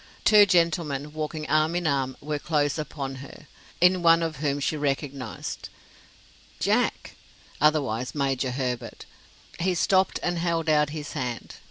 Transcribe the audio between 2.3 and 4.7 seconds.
close upon her, in one of whom